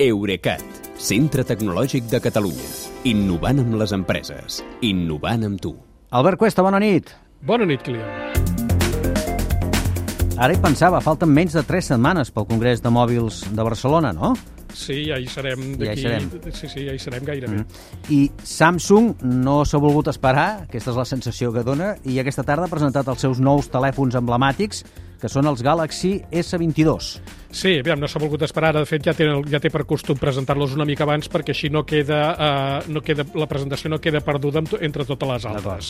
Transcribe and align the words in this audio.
Eurecat, 0.00 0.62
centre 0.96 1.42
tecnològic 1.44 2.06
de 2.08 2.22
Catalunya. 2.24 2.68
Innovant 3.10 3.58
amb 3.60 3.74
les 3.76 3.92
empreses. 3.92 4.62
Innovant 4.80 5.42
amb 5.44 5.60
tu. 5.60 5.74
Albert 6.16 6.40
Cuesta, 6.40 6.64
bona 6.64 6.78
nit. 6.80 7.10
Bona 7.44 7.66
nit, 7.68 7.82
Kilian. 7.84 8.08
Ara 10.40 10.54
hi 10.56 10.62
pensava, 10.62 11.02
falten 11.04 11.28
menys 11.28 11.52
de 11.52 11.60
3 11.68 11.90
setmanes 11.92 12.32
pel 12.32 12.48
Congrés 12.48 12.80
de 12.80 12.88
Mòbils 12.88 13.42
de 13.52 13.60
Barcelona, 13.68 14.14
no? 14.16 14.32
Sí, 14.72 15.02
ja 15.10 15.20
hi 15.20 15.28
serem 15.28 15.74
Ja 15.74 15.76
hi 15.76 15.90
d'aquí... 15.90 16.06
serem. 16.06 16.32
Sí, 16.48 16.72
sí, 16.72 16.86
ja 16.86 16.96
hi 16.96 17.02
serem 17.04 17.28
gairebé. 17.28 17.58
Mm 17.58 17.66
-hmm. 17.66 18.08
I 18.08 18.30
Samsung 18.42 19.20
no 19.20 19.66
s'ha 19.66 19.76
volgut 19.76 20.08
esperar, 20.08 20.62
aquesta 20.62 20.92
és 20.92 20.96
la 20.96 21.04
sensació 21.04 21.52
que 21.52 21.62
dona, 21.62 21.96
i 22.04 22.18
aquesta 22.18 22.42
tarda 22.42 22.64
ha 22.64 22.72
presentat 22.72 23.06
els 23.06 23.20
seus 23.20 23.38
nous 23.38 23.68
telèfons 23.68 24.14
emblemàtics, 24.14 24.82
que 25.20 25.28
són 25.28 25.48
els 25.50 25.62
Galaxy 25.62 26.18
S22. 26.30 27.38
Sí, 27.50 27.80
aviam, 27.80 27.98
no 27.98 28.06
s'ha 28.06 28.20
volgut 28.22 28.44
esperar. 28.46 28.70
Ara, 28.70 28.84
de 28.84 28.86
fet, 28.86 29.02
ja 29.02 29.14
té, 29.16 29.26
ja 29.50 29.58
té 29.62 29.70
per 29.72 29.82
costum 29.88 30.18
presentar-los 30.20 30.76
una 30.76 30.84
mica 30.86 31.02
abans 31.02 31.26
perquè 31.32 31.50
així 31.54 31.70
no 31.72 31.82
queda, 31.88 32.18
uh, 32.30 32.90
no 32.92 33.02
queda 33.02 33.24
la 33.34 33.48
presentació 33.50 33.90
no 33.90 33.98
queda 33.98 34.20
perduda 34.22 34.62
entre 34.78 35.06
totes 35.08 35.30
les 35.32 35.46
altres. 35.50 35.88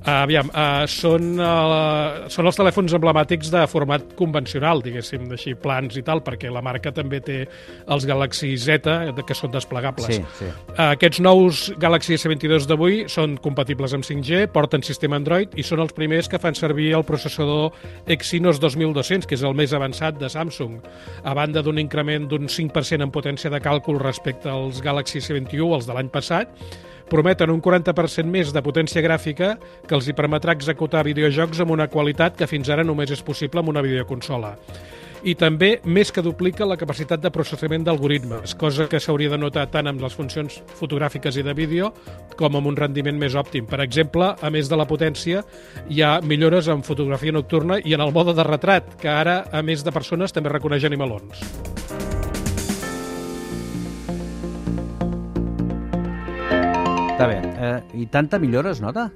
Uh, 0.00 0.10
aviam, 0.16 0.50
uh, 0.50 0.82
són, 0.90 1.36
uh, 1.38 2.26
són 2.32 2.50
els 2.50 2.58
telèfons 2.58 2.96
emblemàtics 2.98 3.52
de 3.54 3.62
format 3.70 4.16
convencional, 4.18 4.82
diguéssim, 4.82 5.28
així, 5.36 5.54
plans 5.60 5.94
i 6.00 6.02
tal, 6.06 6.24
perquè 6.26 6.50
la 6.50 6.64
marca 6.64 6.90
també 6.96 7.20
té 7.22 7.38
els 7.86 8.08
Galaxy 8.08 8.56
Z, 8.58 8.96
que 9.26 9.38
són 9.38 9.54
desplegables. 9.54 10.10
Sí, 10.10 10.24
sí. 10.40 10.50
Uh, 10.72 10.96
aquests 10.96 11.22
nous 11.22 11.62
Galaxy 11.82 12.18
S22 12.18 12.66
d'avui 12.66 13.04
són 13.12 13.38
compatibles 13.44 13.94
amb 13.94 14.06
5G, 14.08 14.48
porten 14.50 14.82
sistema 14.82 15.20
Android 15.20 15.54
i 15.54 15.62
són 15.66 15.84
els 15.86 15.94
primers 15.94 16.26
que 16.32 16.42
fan 16.42 16.58
servir 16.58 16.90
el 16.98 17.06
processador 17.06 17.76
Exynos 18.10 18.58
2200, 18.74 19.28
que 19.28 19.36
és 19.38 19.44
el 19.46 19.54
més 19.54 19.70
avançat 19.76 20.18
de 20.18 20.30
Samsung, 20.32 20.80
a 21.22 21.36
banda 21.38 21.62
d'un 21.62 21.78
increment 21.78 22.26
d'un 22.26 22.50
5% 22.50 23.06
en 23.06 23.14
potència 23.14 23.52
de 23.52 23.62
càlcul 23.62 24.00
respecte 24.02 24.50
als 24.50 24.82
Galaxy 24.82 25.22
S21, 25.22 25.70
els 25.78 25.86
de 25.86 25.94
l'any 25.94 26.10
passat, 26.10 26.50
prometen 27.06 27.52
un 27.54 27.62
40% 27.62 28.26
més 28.26 28.50
de 28.50 28.62
potència 28.66 29.04
gràfica 29.04 29.54
que 29.86 29.94
els 29.94 30.08
hi 30.08 30.16
permetrà 30.18 30.56
executar 30.56 31.06
videojocs 31.06 31.62
amb 31.62 31.76
una 31.76 31.86
qualitat 31.86 32.34
que 32.34 32.50
fins 32.50 32.72
ara 32.72 32.82
només 32.82 33.14
és 33.14 33.22
possible 33.22 33.62
amb 33.62 33.70
una 33.70 33.84
videoconsola 33.86 34.56
i 35.24 35.34
també 35.38 35.76
més 35.84 36.12
que 36.12 36.24
duplica 36.24 36.66
la 36.68 36.76
capacitat 36.80 37.22
de 37.22 37.30
processament 37.32 37.86
d'algoritmes, 37.86 38.54
cosa 38.58 38.88
que 38.90 39.00
s'hauria 39.00 39.32
de 39.32 39.38
notar 39.40 39.66
tant 39.72 39.88
amb 39.88 40.02
les 40.04 40.16
funcions 40.16 40.60
fotogràfiques 40.78 41.38
i 41.38 41.44
de 41.46 41.54
vídeo 41.56 41.92
com 42.36 42.58
amb 42.58 42.68
un 42.72 42.76
rendiment 42.76 43.16
més 43.18 43.36
òptim. 43.38 43.66
Per 43.66 43.80
exemple, 43.84 44.32
a 44.40 44.50
més 44.52 44.68
de 44.68 44.76
la 44.76 44.88
potència, 44.88 45.44
hi 45.88 46.02
ha 46.02 46.18
millores 46.20 46.68
en 46.68 46.84
fotografia 46.86 47.32
nocturna 47.32 47.80
i 47.84 47.96
en 47.96 48.04
el 48.04 48.12
mode 48.12 48.36
de 48.36 48.44
retrat, 48.44 48.96
que 49.00 49.08
ara, 49.08 49.44
a 49.52 49.62
més 49.62 49.84
de 49.84 49.94
persones, 49.94 50.34
també 50.34 50.52
reconeix 50.52 50.84
animalons. 50.84 51.44
Està 57.16 57.30
bé. 57.30 57.38
Eh, 57.40 58.02
I 58.02 58.06
tanta 58.12 58.36
millora 58.36 58.74
es 58.76 58.82
nota? 58.84 59.08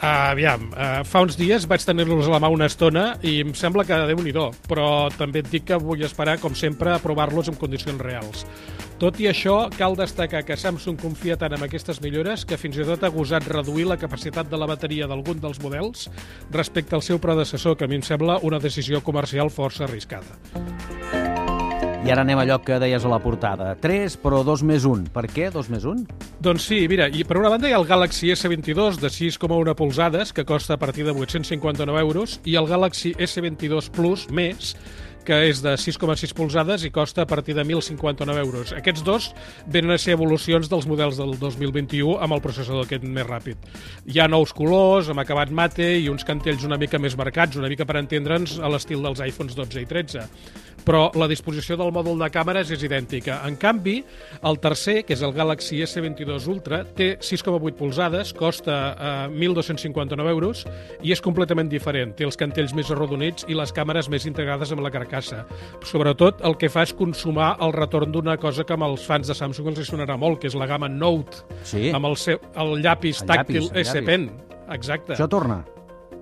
Uh, 0.00 0.32
aviam, 0.32 0.70
uh, 0.72 1.02
fa 1.04 1.20
uns 1.20 1.34
dies 1.36 1.66
vaig 1.68 1.82
tenir-los 1.84 2.24
a 2.24 2.30
la 2.32 2.38
mà 2.40 2.48
una 2.48 2.70
estona 2.70 3.18
i 3.20 3.34
em 3.44 3.50
sembla 3.52 3.84
que 3.84 3.98
déu 4.08 4.22
nhi 4.24 4.32
però 4.64 5.10
també 5.12 5.42
et 5.44 5.50
dic 5.52 5.66
que 5.68 5.76
vull 5.76 6.00
esperar, 6.06 6.38
com 6.40 6.54
sempre, 6.56 6.94
a 6.94 7.02
provar-los 7.04 7.52
en 7.52 7.58
condicions 7.60 8.00
reals. 8.00 8.46
Tot 9.00 9.20
i 9.20 9.28
això, 9.28 9.68
cal 9.76 9.96
destacar 9.96 10.42
que 10.44 10.56
Samsung 10.56 10.96
confia 11.00 11.36
tant 11.36 11.52
en 11.52 11.62
aquestes 11.68 12.00
millores 12.00 12.46
que 12.48 12.56
fins 12.56 12.80
i 12.80 12.84
tot 12.88 13.04
ha 13.04 13.12
gosat 13.12 13.44
reduir 13.48 13.86
la 13.88 14.00
capacitat 14.00 14.48
de 14.48 14.56
la 14.56 14.68
bateria 14.68 15.06
d'algun 15.06 15.40
dels 15.40 15.60
models 15.60 16.08
respecte 16.50 16.96
al 16.96 17.04
seu 17.04 17.20
predecessor, 17.20 17.76
que 17.76 17.84
a 17.84 17.88
mi 17.88 18.00
em 18.00 18.04
sembla 18.04 18.40
una 18.40 18.58
decisió 18.58 19.04
comercial 19.04 19.52
força 19.52 19.84
arriscada. 19.84 20.40
Ara 22.10 22.24
anem 22.26 22.40
a 22.40 22.44
allò 22.46 22.56
que 22.64 22.78
deies 22.82 23.04
a 23.06 23.10
la 23.12 23.20
portada. 23.22 23.74
3, 23.78 24.16
però 24.22 24.40
2 24.46 24.64
més 24.66 24.86
1. 24.88 25.10
Per 25.14 25.26
què 25.30 25.50
2 25.54 25.68
més 25.70 25.84
1? 25.86 26.02
Doncs 26.42 26.66
sí, 26.66 26.80
mira, 26.90 27.06
i 27.06 27.22
per 27.24 27.38
una 27.38 27.52
banda 27.52 27.70
hi 27.70 27.74
ha 27.76 27.78
el 27.78 27.86
Galaxy 27.86 28.32
S22 28.34 28.98
de 28.98 29.10
6,1 29.14 29.76
polzades, 29.78 30.32
que 30.34 30.46
costa 30.48 30.74
a 30.74 30.80
partir 30.80 31.06
de 31.06 31.14
859 31.14 32.02
euros, 32.02 32.40
i 32.44 32.56
el 32.58 32.66
Galaxy 32.66 33.14
S22 33.14 33.92
Plus 33.94 34.26
més, 34.34 34.74
que 35.26 35.36
és 35.48 35.60
de 35.64 35.74
6,6 35.80 36.34
polzades 36.36 36.84
i 36.86 36.92
costa 36.94 37.24
a 37.24 37.28
partir 37.30 37.54
de 37.58 37.64
1.059 37.64 38.44
euros. 38.44 38.72
Aquests 38.76 39.04
dos 39.06 39.30
venen 39.66 39.94
a 39.94 39.98
ser 40.00 40.16
evolucions 40.16 40.70
dels 40.70 40.88
models 40.90 41.20
del 41.20 41.36
2021 41.38 42.18
amb 42.20 42.36
el 42.36 42.44
processador 42.44 42.86
aquest 42.86 43.04
més 43.04 43.28
ràpid. 43.28 43.70
Hi 44.06 44.20
ha 44.20 44.30
nous 44.30 44.54
colors, 44.56 45.10
amb 45.12 45.22
acabat 45.22 45.52
mate 45.52 45.92
i 46.00 46.08
uns 46.12 46.26
cantells 46.26 46.64
una 46.68 46.80
mica 46.80 46.98
més 46.98 47.16
marcats, 47.18 47.60
una 47.60 47.70
mica 47.70 47.86
per 47.88 48.00
entendre'ns 48.00 48.58
a 48.60 48.72
l'estil 48.72 49.04
dels 49.04 49.22
iPhones 49.30 49.56
12 49.58 49.84
i 49.84 49.88
13 49.90 50.28
però 50.84 51.10
la 51.18 51.28
disposició 51.30 51.76
del 51.76 51.92
mòdul 51.94 52.18
de 52.20 52.28
càmeres 52.32 52.70
és 52.72 52.82
idèntica. 52.86 53.40
En 53.46 53.56
canvi, 53.60 53.98
el 54.46 54.58
tercer, 54.62 55.00
que 55.06 55.14
és 55.16 55.24
el 55.26 55.34
Galaxy 55.36 55.82
S22 55.84 56.48
Ultra, 56.50 56.82
té 56.96 57.12
6,8 57.20 57.76
polzades, 57.78 58.32
costa 58.36 58.78
eh, 58.94 59.28
1.259 59.34 60.32
euros 60.32 60.64
i 61.04 61.12
és 61.14 61.20
completament 61.24 61.70
diferent. 61.70 62.14
Té 62.16 62.26
els 62.26 62.38
cantells 62.40 62.74
més 62.76 62.90
arrodonits 62.90 63.46
i 63.48 63.58
les 63.58 63.74
càmeres 63.76 64.10
més 64.12 64.26
integrades 64.30 64.72
amb 64.72 64.84
la 64.84 64.92
carcassa. 64.94 65.09
Sobretot, 65.86 66.40
el 66.46 66.56
que 66.60 66.70
fa 66.72 66.84
és 66.86 66.94
consumar 66.96 67.56
el 67.64 67.74
retorn 67.76 68.12
d'una 68.14 68.36
cosa 68.40 68.64
que 68.64 68.76
amb 68.76 68.86
els 68.88 69.04
fans 69.06 69.28
de 69.30 69.34
Samsung 69.36 69.72
els 69.72 69.82
hi 69.82 69.88
sonarà 69.90 70.16
molt, 70.20 70.40
que 70.40 70.48
és 70.50 70.54
la 70.58 70.66
gamma 70.70 70.88
Note, 70.88 71.44
Sí. 71.64 71.90
amb 71.90 72.06
el, 72.06 72.16
seu, 72.16 72.38
el 72.56 72.80
llapis 72.82 73.22
El 73.22 73.28
tàctil 73.28 73.62
llapis, 73.66 73.74
el 73.74 73.80
S 73.86 74.02
Pen. 74.06 74.30
Exacte. 74.70 75.14
Això 75.14 75.28
torna. 75.28 75.64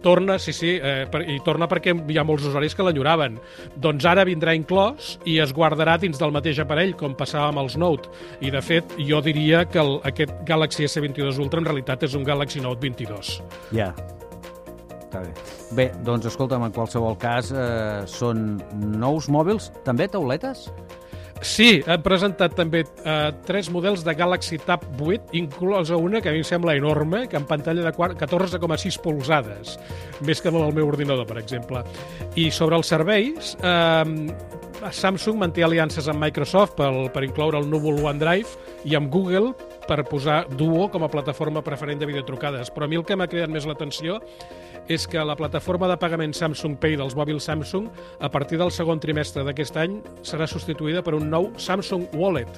Torna, 0.00 0.38
sí, 0.38 0.52
sí, 0.54 0.76
eh, 0.80 1.08
per, 1.10 1.24
i 1.28 1.40
torna 1.44 1.66
perquè 1.66 1.90
hi 2.08 2.18
ha 2.18 2.22
molts 2.22 2.44
usuaris 2.46 2.74
que 2.74 2.84
l'enyoraven. 2.86 3.40
Doncs 3.82 4.04
ara 4.06 4.24
vindrà 4.24 4.54
inclòs 4.54 5.16
i 5.26 5.40
es 5.42 5.52
guardarà 5.52 5.96
dins 5.98 6.20
del 6.20 6.30
mateix 6.30 6.60
aparell, 6.62 6.94
com 6.96 7.16
passava 7.18 7.48
amb 7.48 7.58
els 7.64 7.76
Note. 7.76 8.08
I, 8.40 8.52
de 8.54 8.62
fet, 8.62 8.94
jo 8.98 9.20
diria 9.20 9.64
que 9.66 9.80
el, 9.82 9.98
aquest 10.04 10.30
Galaxy 10.46 10.84
S22 10.86 11.40
Ultra 11.42 11.58
en 11.58 11.66
realitat 11.66 12.06
és 12.06 12.14
un 12.14 12.22
Galaxy 12.22 12.60
Note 12.62 12.78
22. 12.86 13.42
Ja. 13.74 13.92
Està 15.08 15.22
bé. 15.24 15.30
Bé, 15.72 15.86
doncs 16.04 16.28
escolta'm, 16.28 16.66
en 16.68 16.72
qualsevol 16.76 17.16
cas, 17.16 17.48
eh, 17.50 18.04
són 18.06 18.58
nous 18.92 19.28
mòbils, 19.32 19.70
també 19.86 20.04
tauletes? 20.12 20.66
Sí, 21.40 21.78
han 21.86 22.02
presentat 22.02 22.56
també 22.58 22.82
eh, 22.82 23.30
tres 23.46 23.70
models 23.70 24.02
de 24.04 24.12
Galaxy 24.18 24.58
Tab 24.58 24.82
8, 25.00 25.30
inclosa 25.38 25.96
una 25.96 26.20
que 26.20 26.28
a 26.28 26.34
mi 26.34 26.42
em 26.42 26.44
sembla 26.44 26.74
enorme, 26.76 27.28
que 27.30 27.38
en 27.38 27.46
pantalla 27.46 27.84
de 27.86 27.92
quar- 27.94 28.16
14,6 28.18 28.98
polzades, 29.00 29.78
més 30.20 30.42
que 30.42 30.50
la 30.50 30.66
del 30.66 30.74
meu 30.74 30.88
ordinador, 30.90 31.26
per 31.30 31.38
exemple. 31.38 31.84
I 32.34 32.50
sobre 32.50 32.76
els 32.76 32.90
serveis, 32.90 33.56
eh, 33.62 34.34
Samsung 34.92 35.38
manté 35.40 35.64
aliances 35.64 36.06
amb 36.10 36.20
Microsoft 36.22 36.76
per, 36.78 36.90
per 37.14 37.24
incloure 37.24 37.58
el 37.58 37.70
núvol 37.70 38.02
OneDrive 38.04 38.84
i 38.84 38.94
amb 38.98 39.10
Google 39.10 39.54
per 39.88 40.04
posar 40.08 40.42
Duo 40.52 40.86
com 40.92 41.04
a 41.04 41.10
plataforma 41.10 41.64
preferent 41.64 42.02
de 42.02 42.08
videotrucades. 42.10 42.70
Però 42.74 42.86
a 42.86 42.90
mi 42.90 43.00
el 43.00 43.06
que 43.08 43.16
m'ha 43.16 43.28
cridat 43.30 43.52
més 43.52 43.66
l'atenció 43.66 44.20
és 44.88 45.06
que 45.08 45.24
la 45.24 45.36
plataforma 45.36 45.88
de 45.90 45.98
pagament 46.00 46.32
Samsung 46.36 46.78
Pay 46.80 46.96
dels 47.00 47.16
mòbils 47.16 47.48
Samsung 47.48 47.88
a 48.20 48.30
partir 48.32 48.60
del 48.60 48.72
segon 48.72 49.00
trimestre 49.00 49.44
d'aquest 49.44 49.76
any 49.80 49.98
serà 50.24 50.48
substituïda 50.48 51.04
per 51.04 51.16
un 51.18 51.28
nou 51.32 51.50
Samsung 51.60 52.08
Wallet 52.16 52.52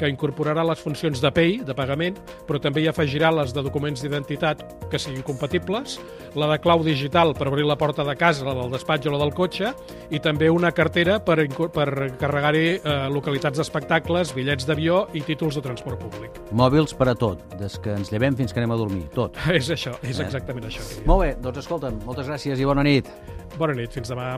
que 0.00 0.08
incorporarà 0.08 0.64
les 0.64 0.80
funcions 0.80 1.20
de 1.20 1.30
Pay, 1.34 1.58
de 1.66 1.74
pagament, 1.76 2.16
però 2.48 2.60
també 2.62 2.80
hi 2.80 2.88
afegirà 2.88 3.28
les 3.36 3.52
de 3.52 3.60
documents 3.66 4.00
d'identitat 4.00 4.62
que 4.88 4.98
siguin 4.98 5.20
compatibles, 5.26 5.98
la 6.40 6.48
de 6.48 6.56
clau 6.64 6.80
digital 6.86 7.34
per 7.36 7.50
obrir 7.50 7.66
la 7.68 7.76
porta 7.76 8.06
de 8.08 8.14
casa, 8.16 8.46
la 8.48 8.56
del 8.56 8.72
despatx 8.72 9.10
o 9.10 9.12
la 9.12 9.20
del 9.20 9.34
cotxe, 9.36 9.74
i 10.08 10.22
també 10.24 10.48
una 10.48 10.72
cartera 10.72 11.18
per, 11.20 11.42
per 11.74 11.88
carregar-hi 12.20 12.64
eh, 12.78 12.96
localitats 13.12 13.60
d'espectacles, 13.60 14.32
bitllets 14.36 14.68
d'avió 14.68 15.04
i 15.12 15.24
títols 15.26 15.60
de 15.60 15.64
transport 15.68 16.00
públic. 16.00 16.40
Mòbils 16.70 16.92
per 16.94 17.08
a 17.10 17.16
tot, 17.18 17.40
des 17.58 17.74
que 17.82 17.90
ens 17.98 18.12
llevem 18.12 18.36
fins 18.38 18.52
que 18.54 18.60
anem 18.62 18.70
a 18.70 18.76
dormir, 18.78 19.00
tot. 19.10 19.34
és 19.58 19.72
això, 19.74 19.96
és 20.06 20.20
exactament 20.22 20.68
això. 20.68 20.84
Molt 21.02 21.24
bé, 21.24 21.30
doncs 21.42 21.64
escolta'm, 21.64 21.96
moltes 22.06 22.30
gràcies 22.30 22.62
i 22.62 22.68
bona 22.68 22.84
nit. 22.86 23.10
Bona 23.58 23.74
nit, 23.74 23.90
fins 23.90 24.12
demà. 24.12 24.36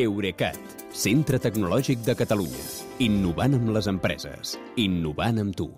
Eurecat, 0.00 0.56
centre 0.96 1.36
tecnològic 1.44 2.08
de 2.08 2.16
Catalunya. 2.16 2.64
Innovant 3.04 3.60
amb 3.60 3.74
les 3.76 3.92
empreses. 3.92 4.56
Innovant 4.80 5.44
amb 5.44 5.60
tu. 5.60 5.68